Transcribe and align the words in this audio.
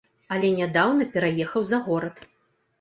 Але 0.37 0.49
нядаўна 0.59 1.07
пераехаў 1.19 1.61
за 1.75 1.83
горад. 1.91 2.27